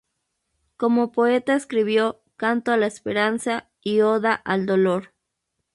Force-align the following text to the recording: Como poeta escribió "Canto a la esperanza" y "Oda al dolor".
Como 0.77 1.11
poeta 1.11 1.53
escribió 1.53 2.23
"Canto 2.35 2.71
a 2.71 2.77
la 2.77 2.87
esperanza" 2.87 3.69
y 3.83 4.01
"Oda 4.01 4.33
al 4.33 4.65
dolor". 4.65 5.13